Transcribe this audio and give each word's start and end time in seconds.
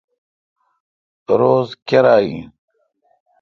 روز 1.39 1.69
کیرا 1.87 2.15
این۔ 2.25 2.43